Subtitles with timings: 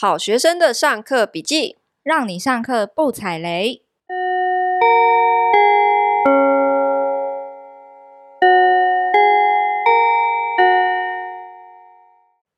[0.00, 3.82] 好学生的上课笔记，让你上课不踩雷。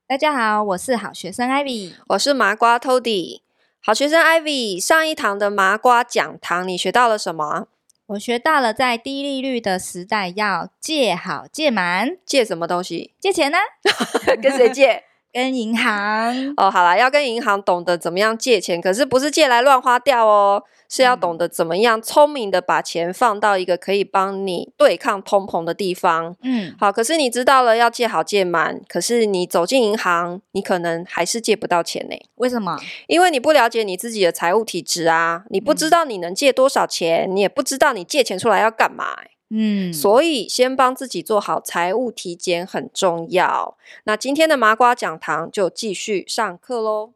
[0.06, 3.40] 大家好，我是好学生 Ivy，我是麻瓜 Tody。
[3.80, 7.68] 好学生 Ivy，上一堂的麻瓜讲堂，你学到了什么？
[8.08, 12.18] 我学到了，在低利率的时代，要借好借满。
[12.26, 13.14] 借什么东西？
[13.18, 13.56] 借钱呢？
[14.42, 15.04] 跟谁借？
[15.32, 26.34] 跟银行哦，好啦，要跟银行懂得怎么样借钱，可是不是借来乱花掉哦，是要懂得怎么样聪明的把钱放到一个可以帮你对抗通膨的地方。
[26.42, 32.16] 嗯，好，可是你知道了要借好借满，可是你走进银行，你可能还是借不到钱呢。
[32.36, 32.76] 为什么？
[33.06, 39.16] 因为你不了解你自己的财务体质啊，你不知道你能借多少钱，嗯、你也不知道你借钱出来要干嘛。
[39.52, 43.76] 嗯，所以先帮自己做好财务体检很重要。
[44.04, 47.12] 那今天的麻瓜讲堂就继续上课喽。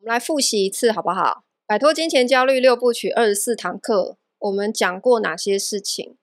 [0.00, 1.44] 我们来复习一次好不好？
[1.66, 6.14] 摆脱金钱焦虑六部曲二十四堂课，我们讲过哪些事情？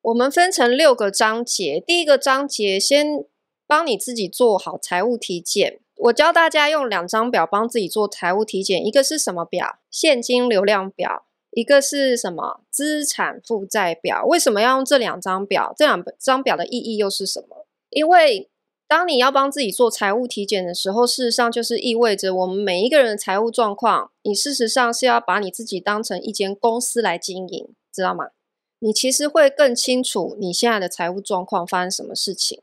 [0.00, 1.78] 我们分成六个章节。
[1.86, 3.24] 第一个章节先
[3.66, 5.80] 帮你自己做好财务体检。
[5.96, 9.78] 我教大家用两张表帮自己做财务体检，一个是什么表？
[9.90, 11.26] 现金流量表。
[11.52, 14.24] 一个是什么资产负债表？
[14.24, 15.74] 为什么要用这两张表？
[15.76, 17.66] 这两张表的意义又是什么？
[17.90, 18.48] 因为
[18.88, 28.30] 当你要帮自己做财务体检的时候，事实上就是意味着我们每一个人的财务状况，你事实上是要把你自己当成一间公司来经营，知道吗？
[28.78, 32.62] 你其实会更清楚你现在的财务状况发生什么事情。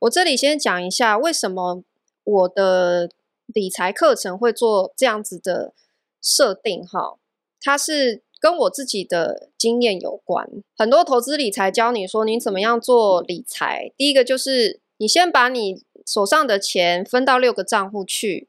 [0.00, 1.82] 我这里先讲一下为什么
[2.24, 3.10] 我的
[3.46, 5.72] 理财课程会做这样子的
[6.20, 7.16] 设定，哈。
[7.60, 10.48] 它是跟我自己的经验有关。
[10.76, 13.92] 很多投资理财教你说你怎么样做理财。
[13.96, 18.48] 第一个就是你先把你手上的钱分到六个账户去，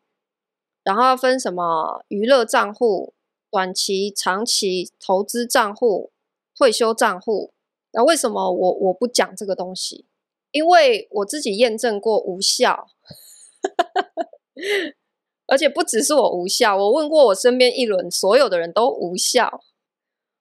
[0.83, 3.13] 然后要分什么娱乐账户、
[3.49, 6.11] 短期、长期投资账户、
[6.55, 7.51] 退休账户。
[7.91, 10.05] 那为什么我我不讲这个东西？
[10.51, 12.87] 因为我自己验证过无效。
[15.49, 19.61] 而且不只是我无效，我问过我身边一轮所有的人都无效。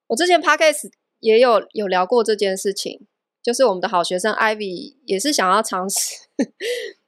[0.08, 3.06] 我之前 podcast 也有有聊过这件事情，
[3.42, 6.14] 就是我们的好学生 Ivy 也是想要尝试，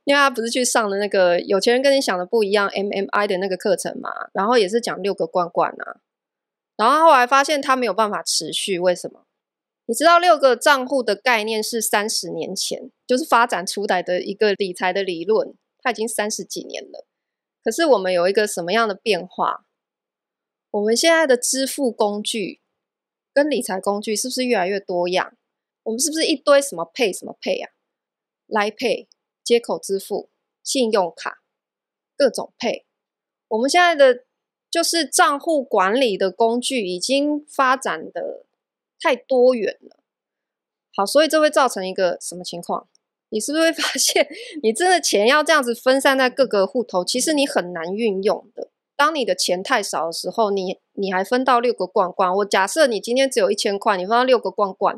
[0.05, 6.01] 因为他不是去上了那个有钱人跟你想的不一样 MMI 的那个课程嘛，然后也是讲六个罐罐啊，
[6.77, 9.25] 然后后来发现他没有办法持续，为什么？
[9.87, 17.07] 你知道六个账户的概念是三十年前就是发展出来的一个理财的理论，它已经三十几年了。
[17.63, 19.67] 可是我们有一个什么样的变化？
[20.71, 22.61] 我们现在的支付工具
[23.33, 25.37] 跟理财工具是不是越来越多样？
[25.83, 27.73] 我们是不是一堆什么配什么 Pay 啊
[28.47, 29.09] ？Line Pay
[29.43, 30.31] 接口支付、
[30.63, 31.43] 信用卡
[32.17, 32.87] 各种配。
[33.49, 34.25] 我们现在的
[34.71, 38.47] 就是账户管理的工具已经发展的
[39.01, 39.97] 太多元了。
[40.95, 42.89] 好，所以这会造成一个什么情况？
[43.31, 44.29] 你是不是会发现，
[44.63, 48.69] 你真的钱要这样子分散在各个户头，其实你很难运用的。
[48.97, 52.35] 当你的钱太少的时候，你你还分到六个罐罐。
[52.37, 54.97] 我假设你今天只有一千块，你分到六个罐罐，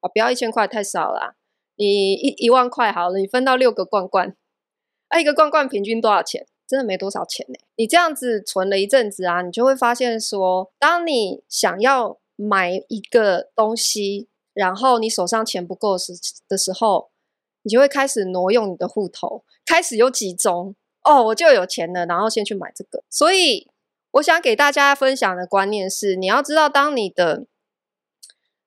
[0.00, 1.34] 啊，不要一千块太少了，
[1.76, 4.34] 你一一万块好了，你分到六个罐罐，
[5.08, 6.46] 啊，一个罐罐平均多少钱？
[6.66, 7.54] 真的没多少钱呢。
[7.76, 16.12] 你这样子存了一阵子啊，你就会发现说，当你想要买一个东西，然后你手上钱不够时
[16.48, 17.10] 的时候。
[17.68, 20.74] 你就会开始挪用你的户头，开始有集中
[21.04, 23.04] 哦，我就有钱了，然后先去买这个。
[23.10, 23.70] 所以
[24.12, 27.44] 我想给大家分享的观念是，你要知道，当你的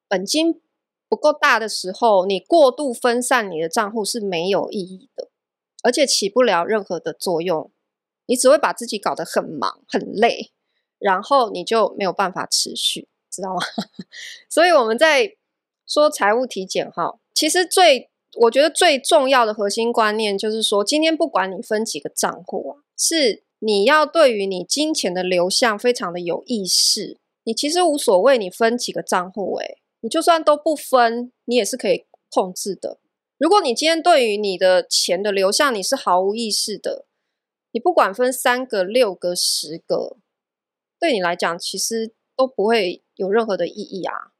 [0.08, 0.62] 本金
[1.10, 5.30] 不够大的时候，你过度分散你的账户是没有意义的，
[5.82, 7.72] 而且起不了任何的作用。
[8.28, 10.52] 你只会把自己搞得很忙很累，
[11.00, 13.62] 然后你就没有办法持续，知道吗？
[14.48, 15.36] 所以我们在
[15.88, 18.11] 说财务体检哈，其实最。
[18.38, 27.18] 我觉得最重要的核心观念就是说，今天不管你分几个账户啊，是你要对于你金钱的流向非常的有意识。
[27.44, 33.00] 你其实无所谓你分几个账户，诶，你就算都不分，你也是可以控制的。
[33.38, 37.06] 如果你今天对于你的钱的流向你是毫无意识的，
[37.72, 40.18] 你不管分三个、六个、十个，
[41.00, 44.32] 对你来讲其实都不会有任何的意义啊，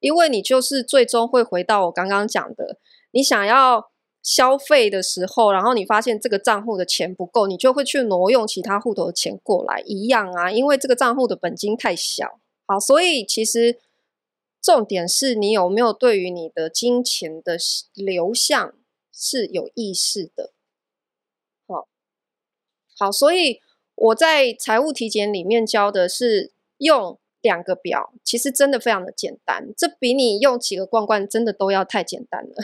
[0.00, 2.78] 因为你就是最终会回到我刚刚讲的。
[3.16, 3.90] 你想要
[4.22, 12.38] 消费的时候，然后你发现这个账户的钱不够，你就会去挪用其他户头的钱过来，一样啊，因为这个账户的本金太小。
[12.66, 13.78] 好，所以其实
[14.60, 17.56] 重点是你有没有对于你的金钱的
[17.94, 18.74] 流向
[19.14, 20.52] 是有意识的。
[21.66, 21.88] 好，
[22.98, 23.62] 好，所以
[23.94, 32.56] 我在财务体检里面教的是用两个表，其实真的非常的简单，这比你用几个罐罐真的都要太简单了。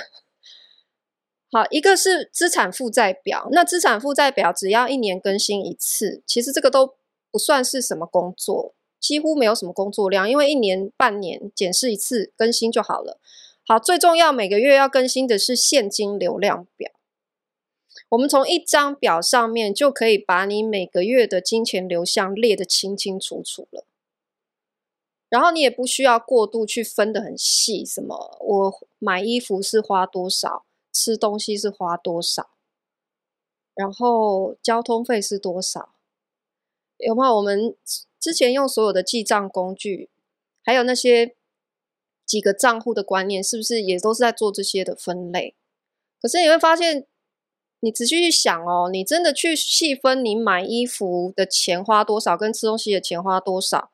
[1.54, 6.94] 好，一个是资产负债表，那资产负债表只要一年更新一次，其实这个都
[7.30, 13.20] 不算是什么工作，几乎没有什么工作量，因为一年半年检视一次更新就好了。
[13.66, 16.90] 好，最重要每个月要更新的是现金流量表。
[18.08, 23.84] 我们从一张表上面就可以把你每个月的金钱流向列得清清楚楚了，
[25.28, 32.50] 然后你也不需要过度去分得很细，什么我买衣服是花多少，吃东西是花多少，
[33.74, 35.94] 然后交通费是多少，
[36.98, 37.36] 有没有？
[37.36, 37.76] 我们
[38.20, 40.10] 之前用所有的记账工具，
[40.62, 41.34] 还有那些
[42.26, 45.56] 几个账户的观念，是不是也都是在做这些的分类？
[46.20, 47.06] 可是你会发现。
[47.84, 53.90] 你仔细去想哦，你真的去细分你买衣服的钱花多少，跟吃东西的钱花多少，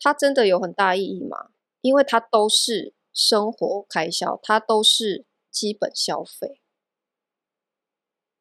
[0.00, 1.50] 它真的有很大意义吗？
[1.82, 6.60] 因为它都是生活开销，它都是基本消费，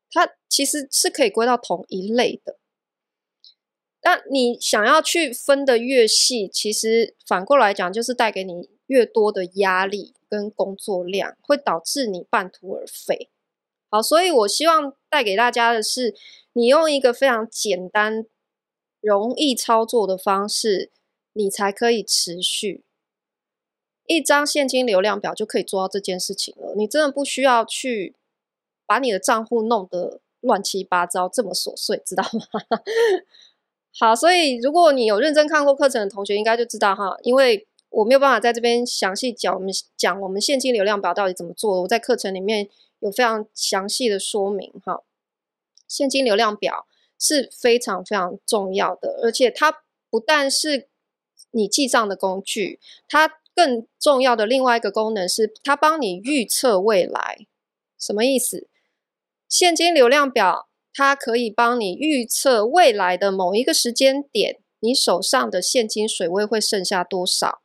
[0.10, 2.58] 它其实是可以归到同一类的。
[4.00, 13.30] 但你想要去分得越细，其实反过来讲，就是带给你越多的压力跟工作量，会导致你半途而废。
[13.92, 16.16] 好，所以我希望带给大家的是，
[16.54, 18.26] 你用一个非常简单、
[19.02, 20.90] 容易操作的方式，
[21.34, 22.84] 你才可以持续。
[24.06, 26.74] 一张现金流量表就可以做到这件事情了。
[26.76, 28.16] 你真的不需要去
[28.86, 32.80] 把你的账户弄得乱七八糟，这么琐碎，知道吗？
[33.98, 41.82] 好，所以如果你有认真看过课程的同学，应该就知道哈，因为我没有办法在这边详细讲我们讲我们现金流量表到底怎么做。
[41.82, 42.70] 我在课程里面。
[43.02, 45.02] 有非常详细的说明哈，
[45.88, 46.86] 现金流量表
[47.18, 49.82] 是非常非常重要的，而且它
[50.12, 50.88] 不但是
[51.50, 57.46] 你记账的工具，它更重要的另外一个功能是它帮你预测未来。
[58.00, 58.68] 什么意思？
[59.48, 67.62] 现金流量表它可以帮你预测未来的某一个时间点，你手上的现金水位会剩下多少？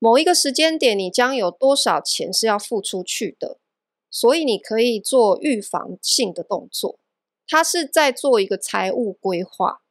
[0.00, 3.58] 某一个时间点，你将有多少钱是要付出去的？
[4.10, 6.98] 所以你可以做预防性的动作，
[7.46, 9.82] 它是在做一个财务规划。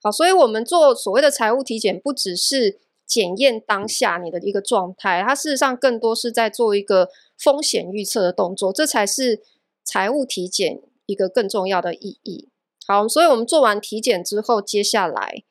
[0.00, 9.42] 好，所以我们做所谓的财务体检，不只是检验当下你的一个状态，它事实上更多是在做一个风险预测的动作，这才是
[9.84, 12.48] 财务体检一个更重要的意义。
[12.86, 15.44] 好，所以我们做完体检之后，接下来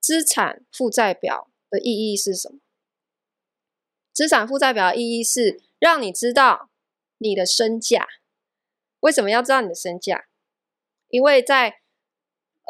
[0.00, 2.58] 资产负债表的意义是什么？
[4.12, 5.62] 资产负债表的意义是。
[5.80, 6.68] 让你知道
[7.16, 8.06] 你的身价。
[9.00, 10.26] 为什么要知道你的身价？
[11.08, 11.79] 因为在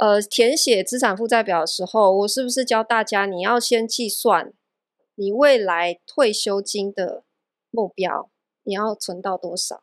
[0.00, 4.54] 呃填写资产负债表的时候，我是不是教大家你要先计算
[5.14, 7.22] 你未来退休金的
[7.70, 8.30] 目标，
[8.62, 9.82] 你要存到多少？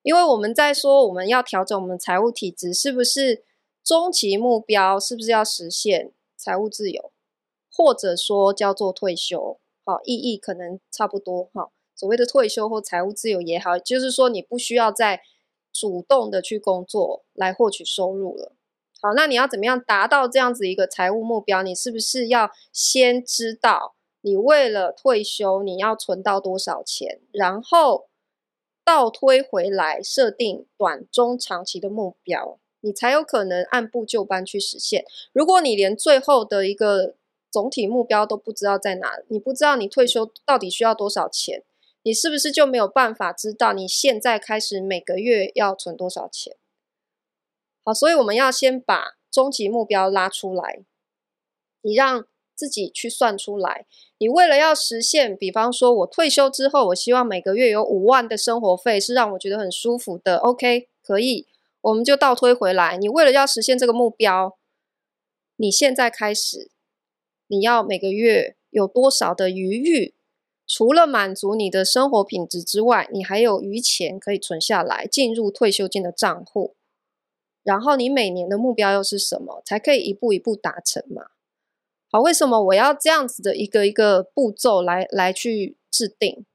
[0.00, 3.44] 因为我们在说我们要调整我们财务体质，是不是
[3.84, 7.12] 终极目标是不是要实现财务自由，
[7.70, 9.60] 或者说叫做退休？
[9.84, 11.70] 好，意义可能差不多哈。
[11.94, 15.20] 所谓的退休或财务自由也好，就是说你不需要再
[15.70, 18.54] 主动的去工作来获取收入了。
[19.00, 21.62] 好，那你要怎么样达到这样子一个财务目标？
[21.62, 28.08] 你是不是要先知道你为了退休你要存到多少钱，然后
[28.84, 35.04] 倒推回来设定短、中、长期的目标，你才有可能按部就班去实现。
[35.32, 37.14] 如果你连最后的一个
[37.52, 41.62] 总体目标都不知道在哪，你不知道你退休到底需要多少钱。
[42.02, 46.56] 你是不是就没有办法知道你现在开始每个月要存多少钱？
[47.84, 50.80] 好，所以我们要先把终极目标拉出来，
[51.82, 53.86] 你让自己去算出来。
[54.18, 60.38] 你为了要实现，比方说我退休之后，我希望每个月有五万的生活费是让我觉得很舒服的。
[60.38, 61.46] OK，可以，
[61.80, 62.96] 我们就倒推回来。
[62.96, 64.58] 你为了要实现这个目标，
[65.56, 66.70] 你现在开始，
[67.46, 70.14] 你要每个月有多少的余裕？
[70.66, 76.74] 除了满足你的生活品质之外，你还有余钱可以存下来，进入退休金的账户。
[77.68, 79.60] 然后你每年的目标又是什么？
[79.62, 81.26] 才可以一步一步达成嘛？
[82.10, 86.46] 好，为什么我要这样子的一个一个步骤来来去制定？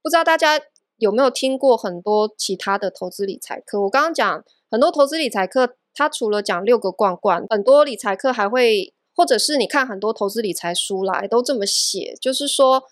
[0.00, 0.58] 不知道大家
[0.96, 3.82] 有没有听过很多其他的投资理财课？
[3.82, 8.94] 我刚刚讲很多投资理财课，它除了讲六个罐罐，很多理财课还会。
[9.12, 12.84] 或者是你看很多投资理财书来都这么写，就是说，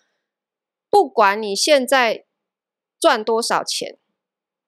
[0.91, 2.27] 不管你现在
[3.01, 3.98] 赚多少钱，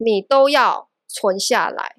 [0.03, 1.97] 你都要存下来，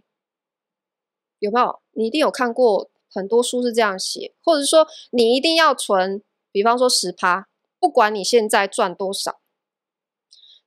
[1.37, 1.81] 有没有？
[1.91, 7.47] 你一定有看过很多书是这样写，或者是说你一定要存，比方说十趴，
[7.79, 9.39] 不管你现在赚多少，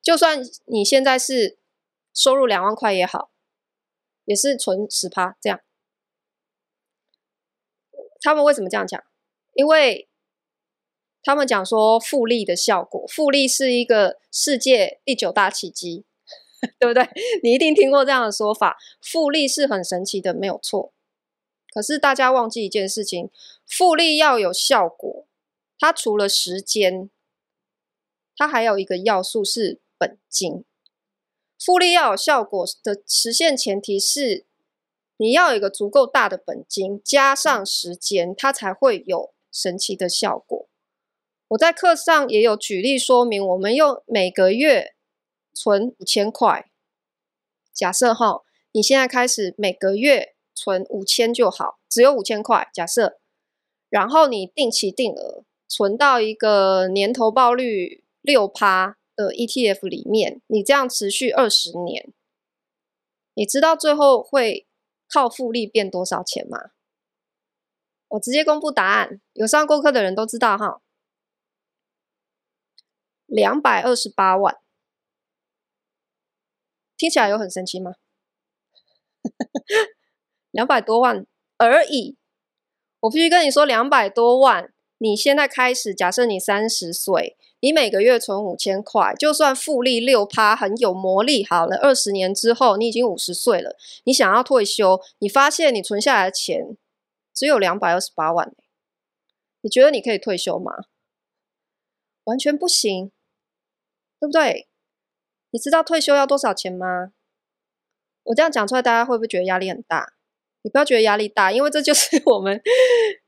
[0.01, 1.59] 就算你现在是
[2.13, 3.33] 收入两万块也好，
[4.27, 5.61] 也是存十趴这样。
[8.21, 9.03] 他们为什么这样讲？
[9.55, 10.09] 因为
[11.23, 16.05] 他们讲说复利的效果，复利是一个世界第九大奇迹。
[16.79, 17.09] 对不对？
[17.43, 20.93] 你一定听过这样的说法，复利是很神奇的，没有错。
[21.73, 23.31] 可是大家忘记一件事情，
[23.67, 25.27] 复利要有效果，
[25.79, 27.11] 它除了时间，
[28.37, 30.65] 它还有一个要素是本金。
[31.59, 34.45] 复利要有效果的实现前提是，
[35.17, 40.69] 你要有一个足够大的本金，加上时间，它才会有神奇的效果。
[41.49, 44.95] 我在课上也有举例说明，我们用每个月。
[45.55, 46.69] 存五千块，
[47.73, 48.43] 假设哈，
[48.73, 53.19] 你现在开始每个月存五千就好，只有五千块，假设，
[53.89, 62.13] 然后你定期定额存到一个年投报率六趴的 ETF 里面，你这样持续二十年，
[63.35, 64.67] 你知道最后会
[65.09, 66.73] 靠复利变多少钱吗？
[68.09, 70.83] 我直接公布答案，有上过课的人都知道哈，
[73.27, 74.64] 两百二十八万。
[77.05, 77.97] 听起来有很神奇吗？
[80.51, 81.27] 两百多万
[81.59, 82.17] 而已。
[83.01, 96.79] 我必须跟你说，两百多万，你现在开始，假设你三十岁，你每个月存五千块，就算复利六趴很有魔力，好了，二十年之后你已经五十岁了，你想要退休，你发现你存下来的钱
[97.35, 98.51] 只有两百二十八万，
[99.61, 100.73] 你觉得你可以退休吗？
[102.25, 103.13] 完全不行，
[104.19, 104.69] 对不对？
[105.55, 107.13] 你知道退休要多少钱吗？
[108.25, 110.15] 我这样讲出来，大家会不会觉得压力很大？
[110.63, 112.61] 你不要觉得压力大，因为这就是 我们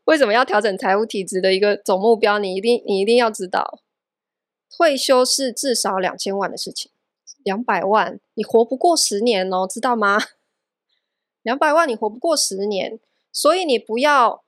[0.06, 2.40] 为什么要调整财务体质的一个总目标。
[2.40, 3.78] 你一定，你一定要知道，
[4.68, 6.90] 退休是至少两千万的事情，
[7.44, 10.18] 两百万你活不过十年哦，知道吗？
[11.42, 12.98] 两百万你活不过十年，
[13.30, 14.42] 所以你不要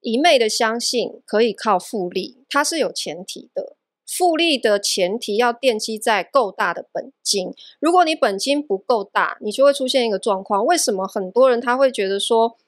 [0.00, 3.76] 一昧的相信可以靠复利，它是有前提的。
[4.10, 7.54] 复利的前提要奠基在够大的本金。
[7.78, 10.66] 如果你本金不够大，你就会出现一个状况。
[10.66, 12.58] 为什么很多人他会觉得说，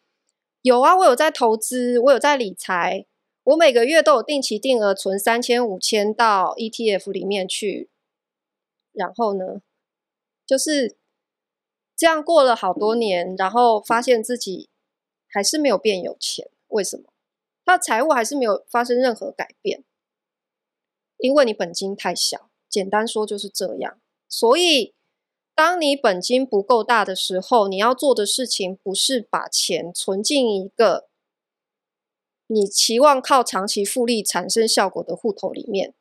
[0.62, 3.06] 有啊，我有在投资，我有在理财，
[3.42, 7.90] 我每个月都有定期定额存三千、五千到 ETF 里面去，
[8.92, 9.60] 然后呢，
[10.46, 10.94] 就是
[11.96, 14.68] 这样过了好多年，然后发现自己
[15.26, 16.48] 还是没有变有钱。
[16.68, 17.12] 为什么？
[17.64, 19.82] 他财务还是没有发生任何改变。
[21.22, 23.96] 因为你本金太小，简单说就是这样。
[24.28, 24.92] 所以，
[25.54, 31.06] 当你本金不够大的时候，你要做的事情不是把钱存进一个
[32.48, 35.94] 你期望靠长期复利产生效果的户头里面。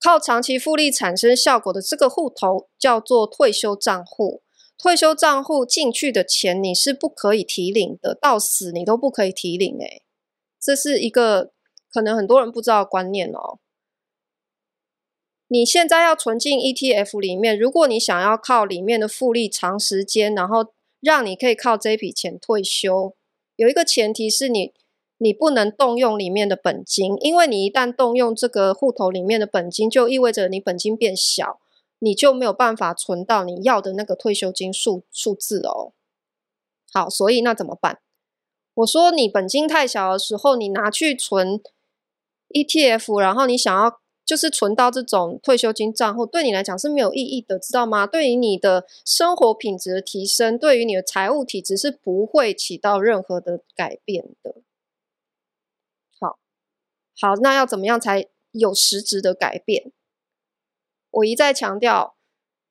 [0.00, 4.42] 靠长期复利产生效果的这个户头叫做退休账户。
[4.78, 9.78] 退休账户进去的钱你是不可以提领的，到死你都不可以提领。
[9.78, 10.02] 诶，
[10.60, 11.52] 这是一个
[11.92, 13.58] 可能很多人不知道的观念哦。
[15.52, 23.14] 你现在要存进 ETF 里面，如果你想要靠里面的复利长时间，然后让你可以靠这笔钱退休，
[23.56, 24.72] 有一个前提是你
[25.18, 31.60] 你不能动用里面的本金，因为你一旦动用这个户头里面的本金，就意味着你本金变小，
[31.98, 35.92] 你就没有办法存到你要的那个退休金数数字哦。
[36.90, 37.98] 好，所以那怎么办？
[38.72, 41.60] 我说你本金太小的时候，你拿去存
[42.48, 44.00] ETF，然后你想要。
[44.24, 48.06] 就是存到这种退休金账户，对你来讲是没有意义的，知道吗？
[48.06, 54.62] 对于你的生活品质的提升，对于你的财务体质是不会起到任何的改变的。
[56.20, 56.38] 好，
[57.20, 59.92] 好，那要怎么样才有实质的改变？
[61.10, 62.14] 我一再强调，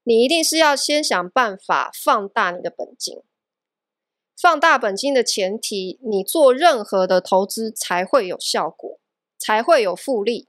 [0.04, 3.22] 你一定是要先想办法放大你的本金。
[4.42, 9.00] 放大本金的前提，你做任何的投资才会有效果，
[9.38, 10.48] 才会有复利。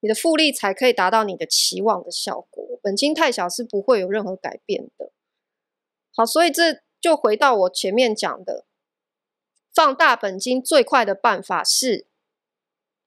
[0.00, 2.78] 你的复利才可以达到你的期望的效果。
[2.82, 5.12] 本金太小是不会有任何改变的。
[6.14, 8.64] 好，所以这就回到我前面讲的，
[9.72, 12.06] 放大本金最快的办法是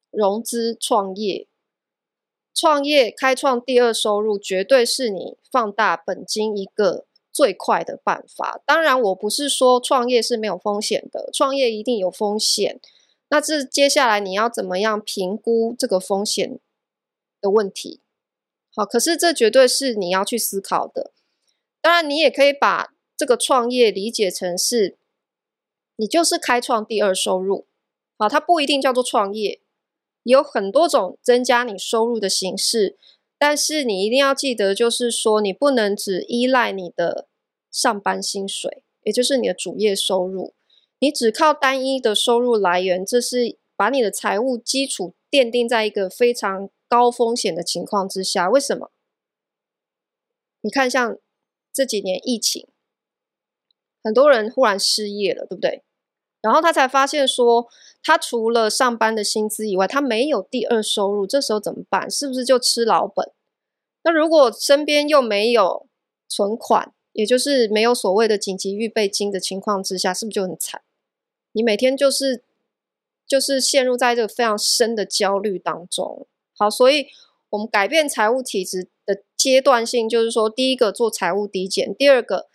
[0.10, 1.48] 融资创业。
[2.56, 8.62] 创业开创第二收入，绝对是你放大本金一个最快的办法。
[8.64, 12.80] 当然，我不是说创业是没有风险的，创业一定有风险。
[13.30, 16.60] 那这接下来你要怎么样评估这个风险
[17.44, 18.00] 的问题，
[18.74, 21.12] 好，可是这绝对是你要去思考的。
[21.82, 24.98] 当然，你也可以把这个创业理解成是，
[25.98, 27.68] 你就是开创第二收入，
[28.18, 29.60] 好，它不一定叫做创业，
[30.24, 32.98] 有很多种增加你收入的形式，
[33.38, 37.28] 但是你一定要记得，就是说你不能只依赖你的
[37.70, 40.54] 上班薪水，也就是你的主业收入，
[41.00, 48.52] 你只靠单一的收入来源，这是把你的财务基础奠定在一个非常高风险的情况之下。
[48.52, 48.92] 为什么？
[50.62, 51.18] 你看，像
[51.74, 52.68] 这几年疫情。
[54.04, 55.84] 很多人忽然失业了，对不对？
[56.42, 57.68] 然后他才发现说，
[58.04, 61.26] 他除了上班的薪资以外，他没有第二收入。
[61.26, 62.12] 这时候怎么办？
[62.12, 63.32] 是不是就吃老本？
[64.04, 65.88] 那如果身边又没有
[66.28, 70.84] 存款，也就是没有所谓的紧急预备金的情况之下，是不是就很惨？
[71.54, 72.44] 你每天就是
[73.26, 76.28] 就是陷入在这个非常深的焦虑当中。
[76.58, 77.08] 好，所以
[77.50, 82.48] 我们改变财务体质的阶段性，就是说，第一个做财务抵减，第二个。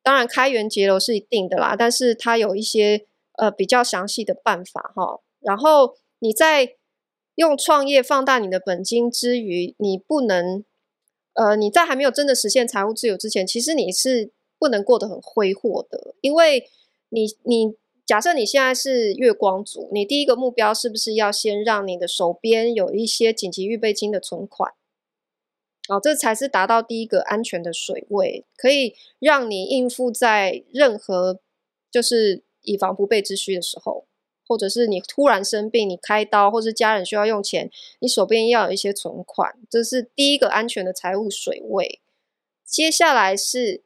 [0.00, 5.20] 当然，开源节流是一定的啦，但是它有一些呃比较详细的办法哈。
[5.40, 6.76] 然后你在
[7.34, 10.64] 用创业放大你的本金之余，你不能
[11.34, 16.70] 呃你在还没有真的实现财务自由之前，其实你是不能过得很挥霍的，因为
[17.10, 17.76] 你你
[18.08, 24.72] 假设你现在是月光族，你第一个目标是不是要先让你的手边有一些紧急预备金的存款？
[25.90, 31.38] 哦，这才是达到第一个安全的水位，可以让你应付在任何
[31.90, 34.06] 就是以防不备之需的时候，
[34.46, 42.00] 或者是你突然生病，你开刀，或是家人需要用钱，你手边要有一些存款，这是第一个安全的财务水位。
[42.64, 43.82] 接下来是，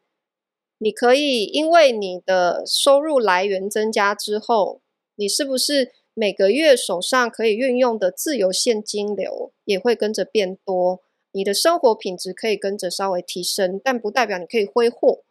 [0.82, 4.80] 你可以因为你的收入来源增加之后，
[5.14, 11.00] 你是不是每个月手上可以运用的自由现金流也会跟着变多？
[11.30, 15.22] 你的生活品质可以跟着稍微提升，但不代表你可以挥霍。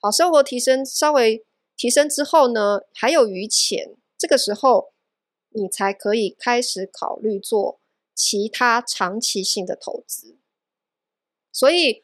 [0.00, 1.44] 好，生活提升稍微
[1.76, 4.92] 提升之后呢，还有余钱，这个时候
[5.50, 7.78] 你才可以开始考虑做
[8.14, 10.38] 其他长期性的投资。
[11.52, 12.02] 所以，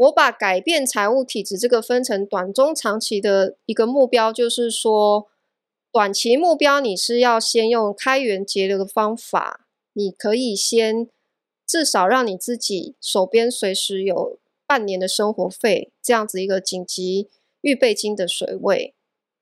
[0.00, 5.28] 我把改变财务体质这个分成短、中、长期的一个目标，就是说，
[5.92, 11.08] 短期目标你是要先用开源节流的方法，你可以先。
[11.66, 17.28] 至少让你自己手边随时有半年的生活费，这样子一个紧急
[17.60, 18.92] 预备金的水位。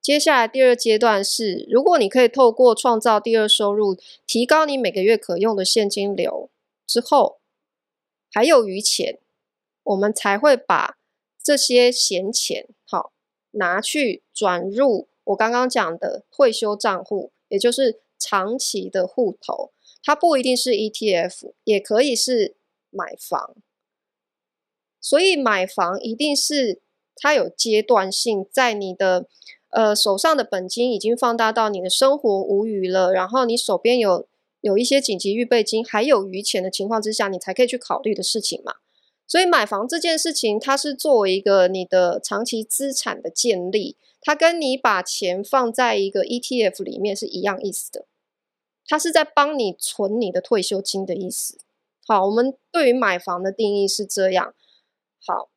[0.03, 6.51] 接下来第二阶段是，如果你可以透过创造第二收入，提高你每个月可用的现金流
[6.87, 7.38] 之后，
[8.31, 9.18] 还有余钱，
[9.88, 10.98] 我们才会把
[11.42, 13.12] 这些闲钱好
[13.53, 19.72] 拿去转入我刚刚讲的退休账户，也就是长期的户头。
[20.03, 22.57] 它不一定是 ETF，也可以是
[22.90, 23.57] 买房，
[25.01, 26.83] 所以买房一定是
[27.16, 29.27] 它有阶段性，在你的
[29.70, 34.29] 呃手上的本金已经放大到你的生活无余了，然后你手边有
[34.61, 38.77] 有一些紧急预备金，还有余钱的情况之下，你才可以去考虑的事情嘛。
[39.28, 48.06] 所以买房这件事情，它是作为一个你的长期资产的建立，它跟你把钱放在一个 ETF 里面是一样意思的。
[48.86, 51.58] 它是在帮你存你的退休金的意思。
[52.06, 54.54] 好，我们对于买房的定义是这样。
[55.26, 55.50] 好，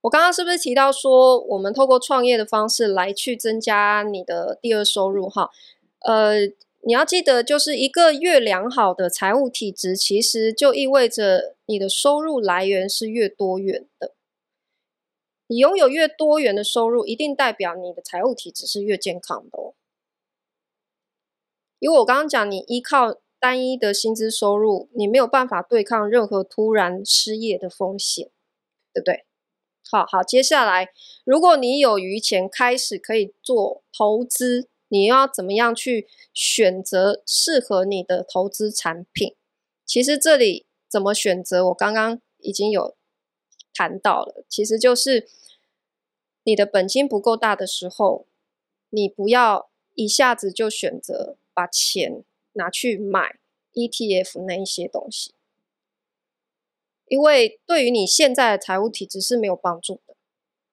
[0.00, 5.28] 我刚刚是不是提到说，我们透过创业的方式来去增加你的第二收入？
[5.28, 5.50] 哈，
[5.98, 6.48] 呃，
[6.84, 14.14] 你要记得，就是一个越良好的财务体质，其实就意味着你的收入来源是越多元的。
[15.46, 19.74] 你拥有越多元的收入，一定代表你的财务体质是越健康的哦。
[21.78, 28.30] 因为我刚刚讲，你依靠单一的薪资收入，你没有办法对抗任何突然失业的风险，
[28.92, 29.24] 对不对？
[29.88, 30.88] 好好，接下来，
[31.24, 39.34] 如果你有余钱，开始可以做投资，你要怎么样去选择适合你的投资产品？
[39.86, 42.94] 其实这里怎么选择，我刚刚已经有
[43.72, 45.26] 谈到了，其实就是
[46.42, 48.26] 你的本金不够大的时候，
[48.90, 51.36] 你不要一下子就选择。
[51.54, 52.24] 把钱
[52.54, 53.38] 拿去买
[53.74, 55.34] ETF 那一些东西，
[57.04, 60.16] 因为对于你现在的财务体质是没有帮助的。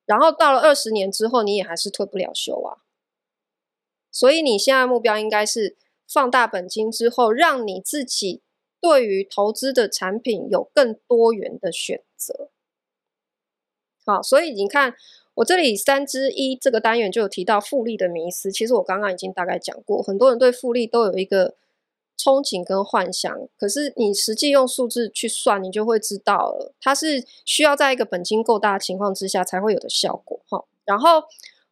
[0.06, 2.86] 然后到了二十年之后，你也还是退不了休啊。
[4.12, 5.76] 所以你现在目标应该是
[6.08, 8.42] 放大本金之后，让你自己
[8.80, 12.50] 对于投资的产品有更多元的选择。
[14.06, 14.96] 好，所以你看。
[15.36, 21.56] 我这里三之一这个单元就有提到复利的迷思，其实我刚刚已经大概讲过，很多人对复利都有一个
[22.18, 30.66] 憧憬跟幻想，可是你实际用数字去算，你就会知道了，它是需要在一个本金够大的情况之下才会有的效果哈。
[30.84, 31.24] 然后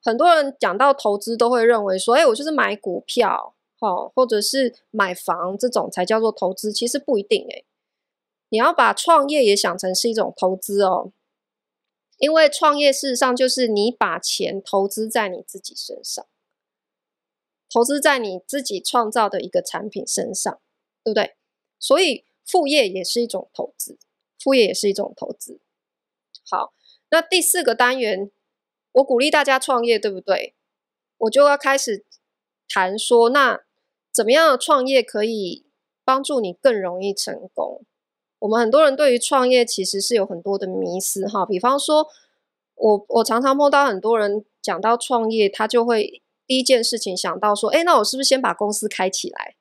[0.04, 7.66] 很多人讲到投资，都会认为说，哎，我就是买股票哈，或者是买房这种才叫做投资，其实不一定诶。
[8.50, 11.12] 你要把创业也想成是一种投资哦，
[12.18, 16.26] 因为创业事实上就是你把钱投资在你自己身上。
[17.70, 20.58] 投资在你自己创造的一个产品身上，
[21.04, 21.36] 对不对？
[21.78, 23.98] 所以副业也是一种投资，
[24.40, 25.60] 副业也是一种投资。
[26.50, 26.72] 好，
[27.10, 28.32] 那第四个单元，
[28.94, 30.56] 我鼓励大家创业，对不对？
[31.18, 32.06] 我就要开始
[32.68, 33.62] 谈说，那
[34.12, 35.66] 怎么样的创业可以
[36.04, 37.84] 帮助你更容易成功？
[38.40, 42.08] 我们很多人对于创业其实是有很多的迷思哈，比方说，
[42.76, 46.22] 我我常常碰到很多人讲到创业，他就会。
[46.48, 49.58] 第一件事情想到说，哎，那我是不是先把公司开起来？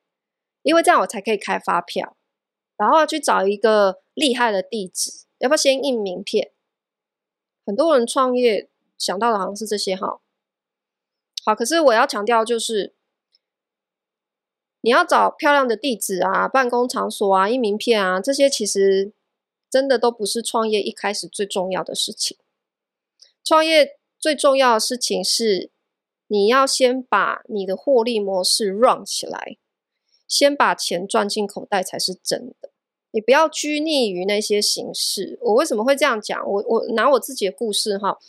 [0.61, 2.15] 因为这样我才可以开发票，
[2.77, 6.51] 然后要去找一个厉害的地址，要不要先印名片？
[7.65, 10.19] 很多人创业想到的好像是这些哈。
[11.45, 12.93] 好，可是我要强调就是，
[14.81, 19.11] 你要找漂亮的地址啊、办公场所啊、印名片啊，这些其实
[19.69, 22.37] 真的都不是创业一开始最重要的事情。
[23.43, 25.71] 创业最重要的事情是。
[26.29, 29.55] 你要先把你的获利模式 run 起来，
[30.27, 32.69] 先把钱赚进口袋才是真的。
[33.11, 35.39] 你不要拘泥于那些形式。
[35.41, 36.45] 我为什么会这样讲？
[36.45, 38.19] 我我拿我自己的故事哈。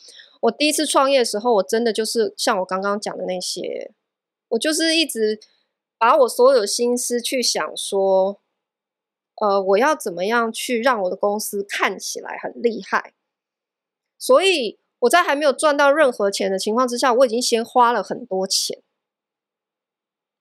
[0.40, 3.92] 我第一次创业的时候，我真的就是像我刚刚讲的那些，
[4.48, 5.40] 我就是一直
[5.98, 8.40] 把我所有心思去想说，
[9.40, 13.14] 呃，我要怎么样去让我的公司看起来很厉害，
[14.18, 14.78] 所以。
[15.02, 18.82] 我在还没有赚到任何钱的情况之下，我已经先花了很多钱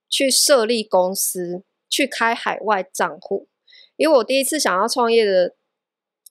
[0.09, 3.47] 去设立公司，去开海外账户。
[3.97, 5.55] 因为我第一次想要创业的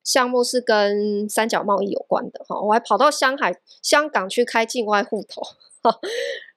[0.06, 5.42] 项目是跟三角贸易有关的哈，我还跑到香海、香港去开境外户头，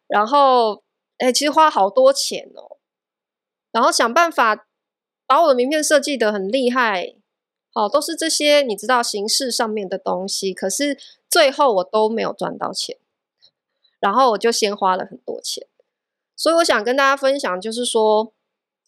[0.06, 0.84] 然后
[1.18, 2.78] 哎，其实花好多钱哦，
[3.72, 4.68] 然后想办法
[5.26, 7.16] 把我的名片设计得很厉害。
[7.72, 12.98] 好，都是这些你知道形式上面的东西，可是最后我都没有赚到钱，
[14.00, 15.68] 然后我就先花了很多钱，
[16.36, 18.32] 所以我想跟大家分享，就是说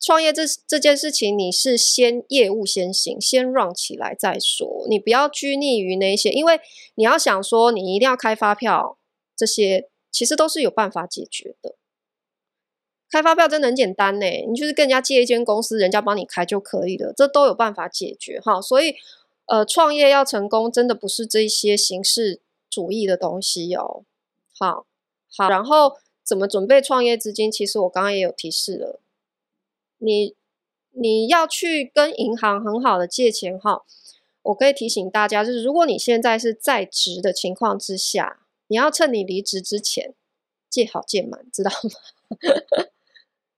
[0.02, 6.60] 创业这这件事情，你是先业务先行，先 run 起来再说，你不要拘泥于那些，因为
[6.96, 8.98] 你要想说你一定要开发票，
[9.38, 11.76] 这些其实都是有办法解决的。
[13.12, 18.62] 开发票真的很简单呢，你就是跟人家借一间公司，人家帮你开就可以了，这都有办法解决哈。
[18.62, 18.96] 所以，
[19.46, 24.04] 呃，创业要成功，真的不是这些形式主义的东西哦。
[24.58, 24.88] 好，
[25.38, 27.52] 好，然后怎么准备创业资金？
[27.52, 29.02] 其实我刚刚也有提示了，
[30.02, 30.36] 你
[30.92, 33.84] 你要去跟银行很好的借钱哈。
[34.44, 40.16] 我可以提醒大家，就是如果你现在是在职的情况之下，你要趁你离职之前
[40.68, 42.40] 借好借满，知道吗？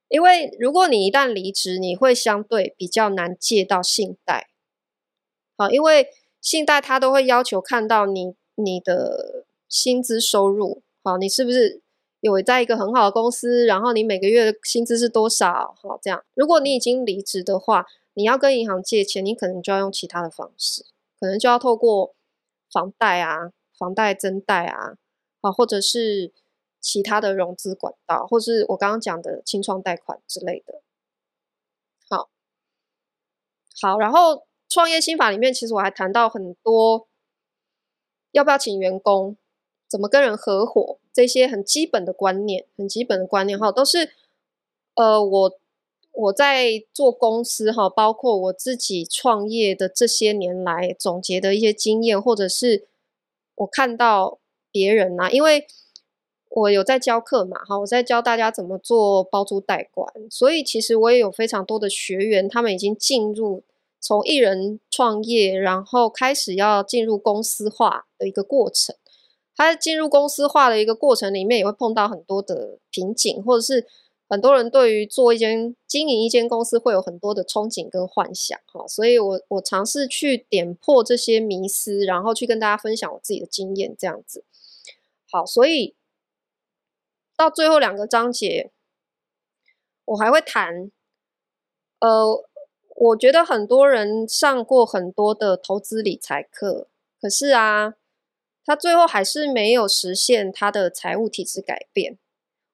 [0.09, 4.49] 因为如果你一旦离职，你会相对比较难借到信贷。
[5.55, 6.09] 好，因为
[6.41, 11.81] 信贷它都会要求看到你你的薪资收入，好，你是不是
[12.31, 15.75] 有在一个很好的公司，然后你每个月的薪资是多少？
[15.81, 16.23] 好，这样。
[16.33, 20.85] 如果你已经离职的话，你要跟银行借钱，你可能就要用其他的方式，
[21.19, 22.15] 可能就要透过
[22.71, 24.97] 房贷啊、房贷增贷啊，
[25.41, 26.33] 啊，或者是。
[26.85, 30.81] 其他的融资管道，或是我刚刚讲的清创贷款之类的。
[32.09, 32.29] 好，
[33.81, 37.07] 好，然后创业心法里面，其实我还谈到很多，
[38.31, 39.37] 要不要请员工，
[39.87, 44.09] 怎么跟人合伙，这些很基本的观念，很基本的观念哈，都是
[44.95, 45.59] 呃，我
[46.11, 52.87] 我在做公司哈，包括我自己创业的这些年来总结的一些经验，或者是
[53.55, 54.39] 我看到
[54.71, 55.67] 别人呐、啊，因为。
[56.55, 63.63] 我有在教课嘛，哈，我在教大家怎么做包租代管，所以其实我也有非常多的学员，他们已经进入
[63.99, 68.95] 从一人创业，然后开始要进入公司化的一个过程。
[69.55, 73.87] 他进入公司化的一个过程里面，也会碰到很多的瓶颈，或者是
[74.27, 84.43] 很多人对于做一间经营一间公司会有很多的憧憬跟幻想，哈，所以我我尝试去点破这些迷思，然后去跟大家分享我自己的经验，这样子。
[85.29, 85.95] 好，所以。
[87.35, 88.71] 到最后两个章节，
[90.05, 90.91] 我还会谈。
[91.99, 92.45] 呃，
[92.95, 96.87] 我觉得很多人上过很多的投资理财课，
[97.19, 97.95] 可是啊，
[98.65, 102.17] 他最后还是没有实现他的财务体制改变。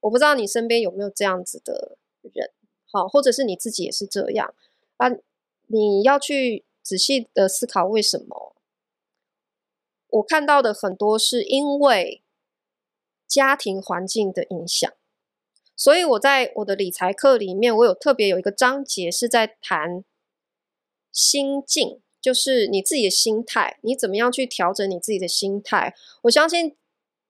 [0.02, 2.52] 我不知道你身边有没有这样子的人。
[2.92, 4.56] 好，或者是你自己也是这样
[4.98, 5.10] 啊，
[5.68, 8.56] 你要去仔细的思考为什么。
[10.08, 12.24] 我看到的很多是因为
[13.28, 14.92] 家庭环境的影响，
[15.76, 20.04] 所以我在我的理财课里面，我有特别有一个章节是在谈
[21.12, 25.94] 心境，就是你自己的心态，你怎么样去调整你自己的心态。
[26.24, 26.76] 我相信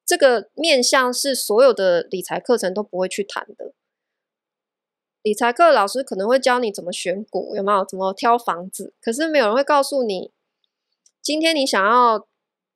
[0.05, 3.73] 这个面向是所有的理财课程都不会去谈的。
[5.21, 7.85] 理财课老师可能会教你怎么选股，有没有？
[7.85, 8.93] 怎么挑房子？
[9.01, 10.31] 可是没有人会告诉你，
[11.21, 12.27] 今天你想要。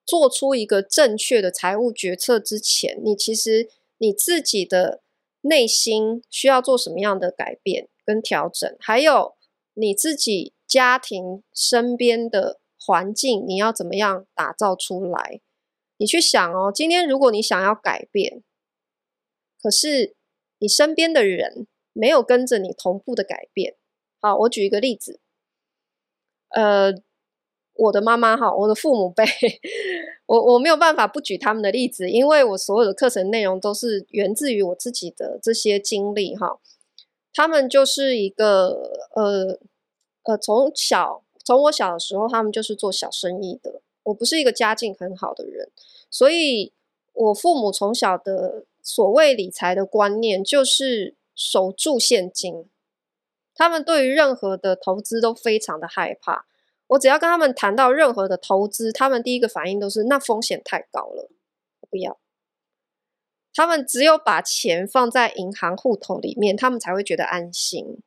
[0.05, 4.99] 做出一个正确的财务决策之前，你其实你自己的
[5.39, 9.35] 内心需要做什么样的改变跟调整，还有
[9.75, 15.39] 你自己家庭身边的环境，你要怎么样打造出来？
[15.97, 18.41] 你去想哦，今天如果你想要改变，
[19.61, 20.15] 可是
[20.57, 23.75] 你身边的人没有跟着你同步的改变。
[24.19, 25.19] 好，我举一个例子，
[26.49, 26.93] 呃。
[27.75, 29.25] 我的妈妈哈，我的父母辈，
[30.29, 36.59] 我我没有办法不举他们的例子，因为我所有的课程内容都是源自于我自己的这些经历哈。
[37.33, 39.59] 他们就是一个呃
[40.23, 43.81] 呃，从小从我小的时候，他们就是做小生意的。
[44.03, 45.69] 我不是一个家境很好的人，
[46.09, 46.73] 所以
[47.13, 52.69] 我父母从小的所谓理财的观念就是守住现金，
[53.55, 56.45] 他们对于任何的投资都非常的害怕。
[56.87, 61.29] 我只要跟他们谈到任何的投资，他们第一个反应都是那风险太高了，
[61.89, 62.17] 不要。
[63.53, 67.99] 他们只有把钱放在银行户头里面，他们才会觉得安心。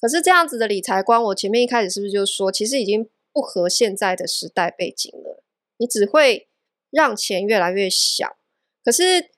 [0.00, 5.42] 可是这样子的理财观，我前面一开始是不是就说，其实已经不合现在的时代背景了？
[5.76, 6.48] 你只会
[6.90, 8.36] 让钱越来越小，
[8.84, 9.30] 可是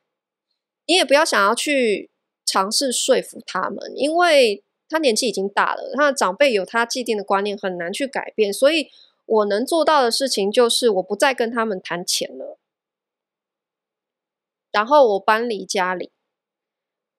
[0.86, 2.10] 你也不要想要去
[2.44, 4.62] 尝试说服他们，因为。
[4.92, 8.52] 他年纪已经大了，他的长辈有他既定的观念，很难去改变。
[8.52, 8.90] 所以
[9.24, 12.58] 我能做到的事情就是，我不再跟他们谈钱了。
[14.72, 16.10] 然后我搬离家里，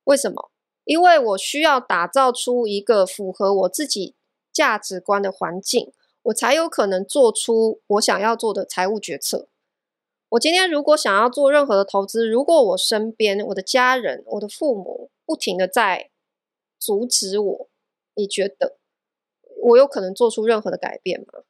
[0.03, 0.50] 为什么？
[0.83, 4.15] 因为我需要打造出一个符合我自己
[4.51, 9.47] 价值观的环境，我才有可能做出我想要做的财务决策。
[10.29, 16.09] 我今天如果想要做任何的投资，如果我身边我的家人、我的父母不停的在
[16.79, 17.69] 阻止我？
[18.15, 18.77] 你觉得
[19.61, 21.43] 我有可能做出任何的改变吗？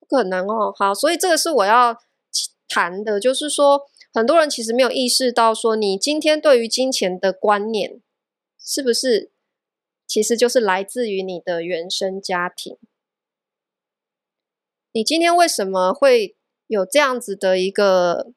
[0.00, 0.72] 不可能哦。
[0.76, 1.96] 好，所以这个是我要
[2.68, 8.00] 谈的，就是说，很多人其实没有意识到，说你今天对于金钱的观念，
[8.58, 9.30] 是不是
[10.06, 12.76] 其实就是来自于你的原生家庭？
[14.92, 18.32] 你今天为什么会有这样子的一个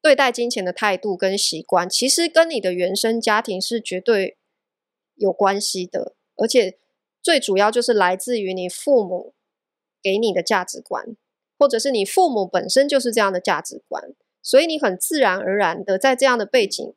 [0.00, 1.88] 对待金钱的态度跟习惯？
[1.88, 4.36] 其实跟你的原生家庭是绝对。
[5.20, 6.78] 有关系的，而且
[7.20, 9.34] 最主要就是来自于你父母
[10.00, 11.16] 给你的价值观，
[11.58, 14.14] 或者是你父母本身就是这样的价值观，
[14.48, 16.94] 所以你很自然而然的在这样的背景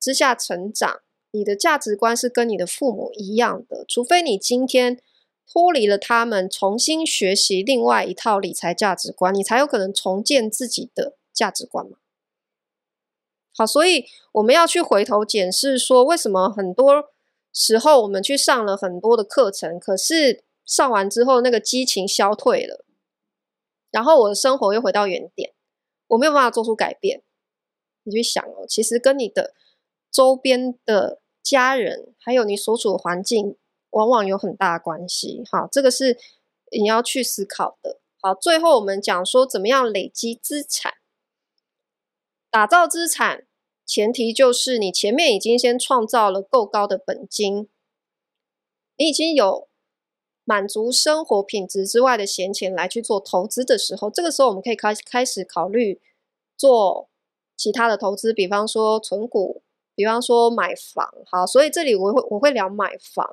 [0.00, 1.00] 之下成长，
[1.32, 4.98] 你的价值观是跟你的父母一样的，除非你今天
[5.46, 11.98] 脱离了他们，重新学习另外一套理财价值观，你才有可能重建自己的价值观嘛。
[13.54, 17.12] 好，所以我们要去回头检视说，为什么很多。
[17.50, 22.84] 时候我们去上了很多的课程，可是上完之后那个激情消退了，
[23.90, 25.52] 然后我的生活又回到原点，
[26.08, 27.22] 我没有办法做出改变。
[28.02, 29.54] 你去想哦，其实跟你的
[30.10, 33.56] 周边的家人，还有你所处的环境，
[33.90, 35.42] 往往有很大的关系。
[35.50, 36.18] 好，这个是
[36.72, 38.00] 你要去思考的。
[38.20, 40.94] 好，最后我们讲说怎么样累积资产，
[42.50, 43.46] 打造资产。
[43.86, 47.70] 前提就是你前面已经先创造了够高的本金，
[48.98, 49.66] 你已经有
[50.48, 56.00] 满足生活品质之外的闲钱来去做投资的时候，这个时候我们可以开开始考虑
[56.56, 57.10] 做
[57.54, 59.60] 其他的投资，比方说存股，
[59.94, 61.12] 比方说买房。
[61.26, 63.28] 好，所以这里我会我会聊买房。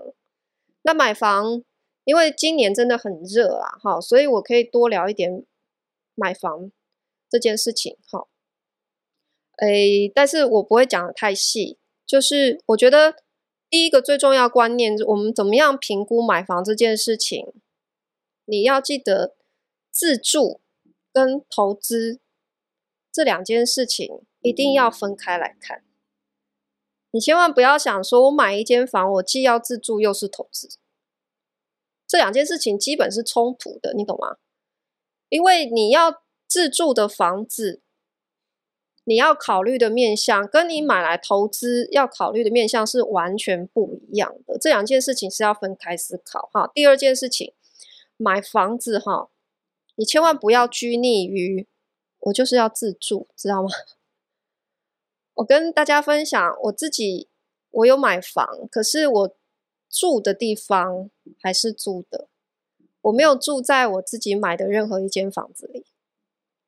[0.81, 1.63] 那买房，
[2.03, 5.45] 因为今年真的很热啊，好，所以我可以多聊一点
[6.15, 6.69] 买房
[7.29, 7.95] 这件事情。
[8.11, 8.27] 好。
[9.59, 13.15] 诶，但是我不会讲的太细，就是我觉得
[13.75, 17.51] 第一个最重要观念，我们怎么样评估买房这件事情，
[18.45, 19.35] 你要记得
[19.91, 20.61] 自住
[21.11, 22.21] 跟投资
[23.11, 25.83] 这两件事情一定要分开来看。
[27.11, 30.69] 你千万不要想说我买一间房，我既要自住又是投资，
[32.07, 34.37] 这两件事情基本是冲突的，你懂吗？
[35.27, 37.81] 因为你要自住的房子。
[39.07, 44.57] 你要考虑的面向，跟你买来投资要考虑的面向是完全不一样的。
[44.59, 46.69] 这两件事情是要分开思考哈。
[46.73, 47.53] 第二件事情，
[48.17, 49.29] 买房子哈，
[49.95, 51.67] 你千万不要拘泥于
[52.19, 53.69] 我就是要自住，知道吗？
[55.35, 57.29] 我跟大家分享，我自己
[57.69, 59.35] 我有买房，可是我
[59.87, 62.27] 住的地方还是租的，
[63.01, 65.85] 我没有住在我自己买的任何一间房子里。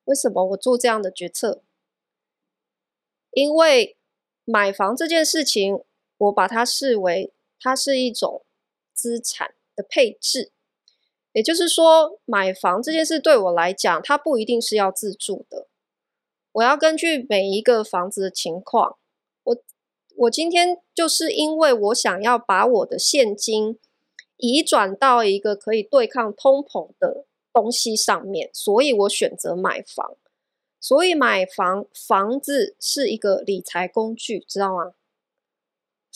[0.04, 1.62] 为什么我做这样的决策？
[3.32, 3.96] 因为
[4.44, 5.82] 买房这件事情，
[6.16, 8.44] 我把它视为它是一种
[8.92, 10.52] 资产的配置，
[11.32, 15.68] 也就是说，买房这件事对我来讲，它不一定是要自住的。
[16.52, 18.96] 我要根据每一个房子的情况，
[19.44, 19.56] 我
[20.16, 23.78] 我今天就是因为我想要把我的现金
[24.38, 30.16] 移转到一个可以对抗通膨的东西上面，所以我选择买房。
[30.80, 34.92] 所以买房，房子是一个理财工具，知道吗？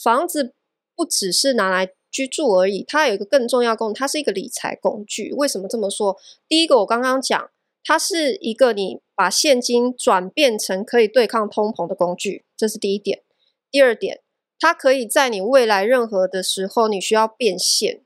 [0.01, 0.53] 房子
[0.95, 5.33] 不只是拿来居住而已，它有一个更重要功能，它是一个理财工具。
[5.33, 6.17] 为什么这么说？
[6.47, 7.49] 第一个，我刚刚讲，
[7.83, 13.23] 它是一个你把现金转变成可以对抗通膨的工具，这是第一点。
[13.71, 14.21] 第二点，
[14.59, 18.03] 它可以在你未来任何的时候，你需要变现，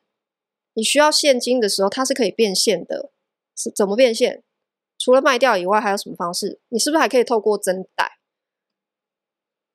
[0.73, 3.11] 你需要现金的时候，它是可以变现的。
[3.55, 4.43] 是怎么变现？
[4.97, 6.59] 除了卖掉以外，还有什么方式？
[6.69, 8.19] 你是不是还可以透过增贷？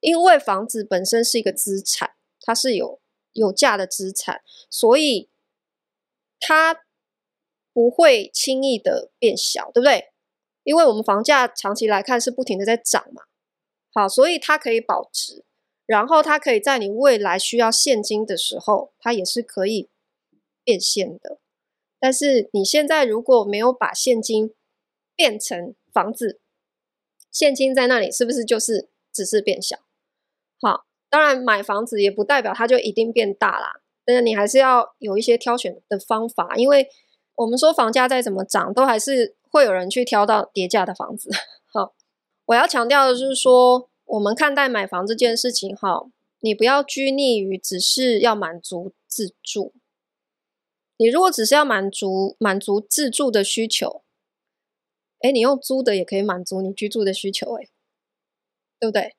[0.00, 3.00] 因为房子本身是一个资产，它是有
[3.32, 5.30] 有价的资产，所以
[6.40, 6.82] 它
[7.72, 10.12] 不会轻易的变小，对不对？
[10.64, 13.22] 因为我们房价长期来看是不停的在涨嘛。
[13.92, 15.44] 好，所以它可以保值，
[15.86, 19.88] 然后它可以在你未来需要现金的时候，它也是可以
[20.64, 21.38] 变现的。
[22.00, 24.52] 但是你现在如果没有把现金
[25.22, 26.40] 变成房子，
[27.30, 29.76] 现金在那里是不是就是只是变小？
[30.60, 33.82] 好，当然买房子也不代表它就一定变大啦。
[34.04, 36.88] 但是你还是要有一些挑选的方法，因为
[37.36, 41.30] 我们说房价再怎么涨，都还是会有人去挑到跌价的房子。
[41.72, 41.94] 好，
[42.46, 46.04] 我要强调的就是说，我们看待买房这件事情，哈，
[46.40, 49.72] 你不要拘泥于只是要满足自住。
[50.96, 54.01] 你如果只是要满足满足自住的需求，
[55.22, 57.68] 哎，你用租的也可以满足你居住的需求，哎，
[58.78, 59.14] 对不对？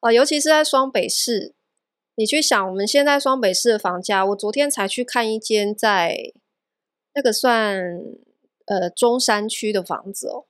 [0.00, 1.54] 啊，尤其是在双北市，
[2.16, 6.32] 你去想，我们现在双北市的房价，我昨天才去看一间在
[7.14, 8.00] 那个算
[8.66, 10.46] 呃中山区的房子哦，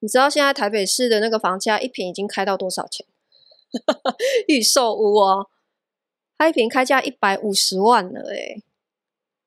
[0.00, 3.06] 你知道现在台北市的那个房价一平已经开到多少钱？
[4.48, 5.48] 预售屋哦，
[6.36, 8.60] 它一平开价一百五十万了，哎，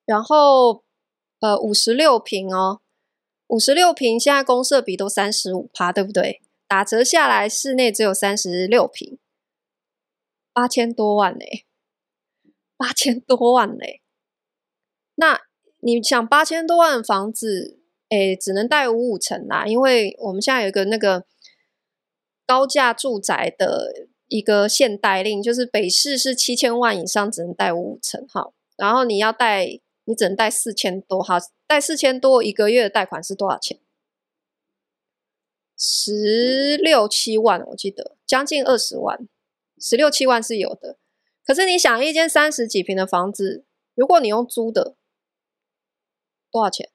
[0.05, 0.83] 然后
[1.39, 2.79] 呃五十六平哦。
[3.47, 6.41] 五十六平，现在公设比都三十五趴，对不对？
[6.67, 9.19] 打折下来，室内只有三十六平，
[10.51, 11.65] 八千多万嘞，
[12.75, 14.01] 八千多万嘞。
[15.15, 15.41] 那
[15.81, 17.79] 你想，八千多万房子，
[18.09, 21.25] 哎，只能贷五五成啦，因为我们现在有一个那个
[22.47, 29.81] 高价住宅的一个限贷令，就是北市是七千万以上只能贷五五成，好，然后你要贷。
[30.05, 31.35] 你只能贷四千多，好，
[31.65, 33.79] 贷四千多，一个月的贷款是多少钱？
[35.77, 39.27] 十六七万，我记得将近二十万，
[39.79, 40.97] 十六七万是有的。
[41.45, 44.95] 可是你想，一间三十几平的房子，如果你用租的，
[46.51, 46.89] 多少钱？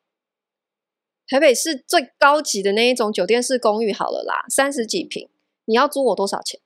[1.27, 5.29] 台北市最高级的那一种酒店式公寓，好了啦，三十几平，
[5.67, 6.61] 你要租我多少钱？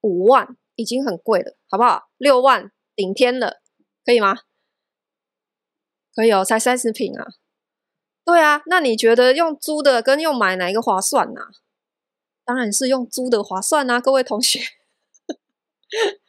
[0.00, 2.10] 五万，已经很贵了，好不好？
[2.16, 3.60] 六万顶天了，
[4.06, 4.38] 可以吗？
[6.20, 7.26] 可以哦，才三十平啊！
[8.26, 11.40] 对啊，那你觉得用租的跟用买哪一个划算呢？
[12.44, 14.60] 当然是用租的划算啊，各位同学。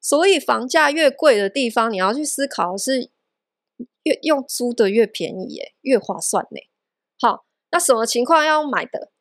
[0.00, 3.08] 所以房价越贵的地方，你要去思考是
[4.02, 6.58] 越用租的越便宜耶，越划算呢。
[7.20, 9.12] 好，那什么情况要买的？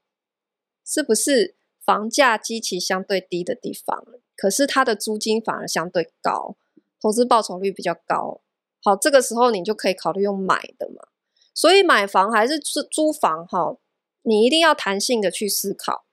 [0.83, 4.03] 是不是房价极其相对低的地方，
[4.35, 6.55] 可是它的租金反而相对高，
[6.99, 8.41] 投资报酬率比较高？
[8.85, 11.07] 好，这个时候你就可以考虑用买的嘛。
[11.55, 13.77] 所以买房还是租租房哈，
[14.21, 16.05] 你一定要弹性的去思考。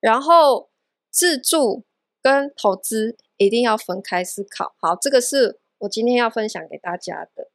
[0.00, 0.70] 然后
[1.10, 1.84] 自住
[2.22, 4.74] 跟投资一定要分开思考。
[4.78, 7.51] 好，这个是我今天要分享给大家的。